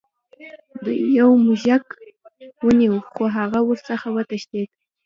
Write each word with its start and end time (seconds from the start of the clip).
دوی 0.83 0.99
یو 1.19 1.29
موږک 1.45 1.85
ونیو 2.65 2.95
خو 3.13 3.23
هغه 3.37 3.59
ورڅخه 3.67 4.07
وتښتید. 4.11 4.69